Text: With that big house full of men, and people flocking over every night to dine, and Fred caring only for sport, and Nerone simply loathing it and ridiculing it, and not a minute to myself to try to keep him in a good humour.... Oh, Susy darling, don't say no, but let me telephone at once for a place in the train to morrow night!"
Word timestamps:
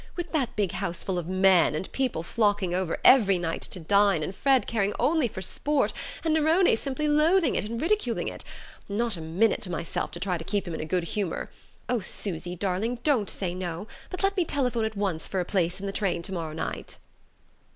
With 0.15 0.31
that 0.31 0.55
big 0.55 0.71
house 0.71 1.03
full 1.03 1.19
of 1.19 1.27
men, 1.27 1.75
and 1.75 1.91
people 1.91 2.23
flocking 2.23 2.73
over 2.73 2.97
every 3.05 3.37
night 3.37 3.61
to 3.61 3.79
dine, 3.79 4.23
and 4.23 4.33
Fred 4.35 4.65
caring 4.65 4.95
only 4.99 5.27
for 5.27 5.43
sport, 5.43 5.93
and 6.25 6.33
Nerone 6.35 6.75
simply 6.75 7.07
loathing 7.07 7.53
it 7.53 7.65
and 7.65 7.79
ridiculing 7.79 8.27
it, 8.27 8.43
and 8.89 8.97
not 8.97 9.15
a 9.15 9.21
minute 9.21 9.61
to 9.61 9.69
myself 9.69 10.09
to 10.13 10.19
try 10.19 10.39
to 10.39 10.43
keep 10.43 10.67
him 10.67 10.73
in 10.73 10.81
a 10.81 10.85
good 10.85 11.03
humour.... 11.03 11.51
Oh, 11.87 11.99
Susy 11.99 12.55
darling, 12.55 12.97
don't 13.03 13.29
say 13.29 13.53
no, 13.53 13.87
but 14.09 14.23
let 14.23 14.35
me 14.35 14.43
telephone 14.43 14.85
at 14.85 14.97
once 14.97 15.27
for 15.27 15.39
a 15.39 15.45
place 15.45 15.79
in 15.79 15.85
the 15.85 15.91
train 15.91 16.23
to 16.23 16.33
morrow 16.33 16.53
night!" 16.53 16.97